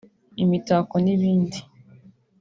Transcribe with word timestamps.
imitako 0.43 0.95
n’ibindi 1.03 1.59